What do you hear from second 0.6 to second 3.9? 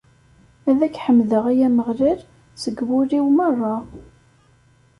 Ad k-ḥemdeɣ, ay Ameɣlal, seg wul-iw merra.